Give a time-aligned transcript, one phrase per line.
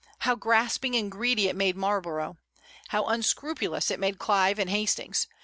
[0.21, 2.37] How grasping and greedy it made Marlborough!
[2.87, 5.27] How unscrupulous it made Clive and Hastings!